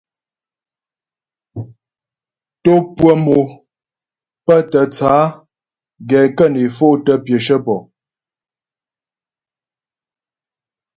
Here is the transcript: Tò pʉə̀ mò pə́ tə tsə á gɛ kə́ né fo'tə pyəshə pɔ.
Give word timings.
Tò 2.63 2.73
pʉə̀ 2.95 3.13
mò 3.25 3.37
pə́ 4.45 4.59
tə 4.71 4.81
tsə 4.93 5.07
á 5.21 5.23
gɛ 6.09 6.19
kə́ 6.37 6.47
né 6.53 6.61
fo'tə 6.77 7.13
pyəshə 7.25 7.57
pɔ. 7.65 7.75